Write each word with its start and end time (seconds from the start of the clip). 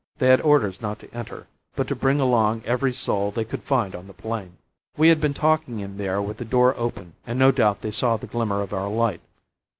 They 0.17 0.29
had 0.29 0.41
orders 0.41 0.81
not 0.81 0.97
to 1.01 1.13
enter, 1.13 1.45
but 1.75 1.87
to 1.87 1.95
bring 1.95 2.19
along 2.19 2.63
every 2.65 2.91
soul 2.91 3.29
they 3.29 3.45
could 3.45 3.61
find 3.61 3.93
on 3.93 4.07
the 4.07 4.13
plain. 4.13 4.57
We 4.97 5.09
had 5.09 5.21
been 5.21 5.35
talking 5.35 5.79
in 5.79 5.97
there 5.97 6.19
with 6.23 6.37
the 6.37 6.43
door 6.43 6.75
open, 6.75 7.13
and 7.27 7.37
no 7.37 7.51
doubt 7.51 7.81
they 7.81 7.91
saw 7.91 8.17
the 8.17 8.25
glimmer 8.25 8.63
of 8.63 8.73
our 8.73 8.89
light. 8.89 9.21